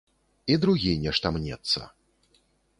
І 0.53 0.57
другі 0.63 0.95
нешта 1.05 1.33
мнецца. 1.37 1.79